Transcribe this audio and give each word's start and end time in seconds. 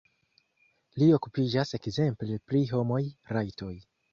Li 1.01 1.09
okupiĝas 1.17 1.75
ekzemple 1.79 2.41
pri 2.49 2.65
homaj 2.73 3.01
rajtoj. 3.39 3.75